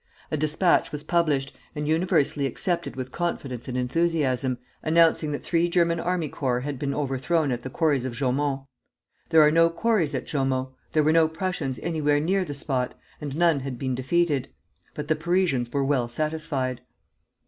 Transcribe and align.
A 0.31 0.35
despatch 0.37 0.91
was 0.91 1.03
published, 1.03 1.55
and 1.75 1.87
universally 1.87 2.47
accepted 2.47 2.95
with 2.95 3.11
confidence 3.11 3.67
and 3.67 3.77
enthusiasm, 3.77 4.57
announcing 4.81 5.29
that 5.31 5.43
three 5.43 5.69
German 5.69 5.99
army 5.99 6.27
corps 6.27 6.61
had 6.61 6.79
been 6.79 6.95
overthrown 6.95 7.51
at 7.51 7.61
the 7.61 7.69
Quarries 7.69 8.03
of 8.03 8.13
Jaumont. 8.15 8.63
There 9.29 9.43
are 9.43 9.51
no 9.51 9.69
quarries 9.69 10.15
at 10.15 10.25
Jaumont, 10.25 10.69
there 10.93 11.03
were 11.03 11.11
no 11.13 11.27
Prussians 11.27 11.77
anywhere 11.83 12.19
near 12.19 12.43
the 12.43 12.55
spot, 12.55 12.95
and 13.21 13.37
none 13.37 13.59
had 13.59 13.77
been 13.77 13.93
defeated; 13.93 14.47
but 14.95 15.07
the 15.07 15.15
Parisians 15.15 15.71
were 15.71 15.85
well 15.85 16.09
satisfied. 16.09 16.81